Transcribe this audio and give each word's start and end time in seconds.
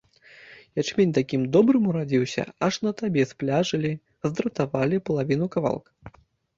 Ячмень 0.83 1.13
такім 1.17 1.41
добрым 1.57 1.83
урадзіўся, 1.91 2.47
аж 2.69 2.73
на 2.87 2.91
табе 3.05 3.29
спляжылі, 3.35 3.95
здратавалі 4.35 5.05
палавіну 5.07 5.55
кавалка. 5.57 5.91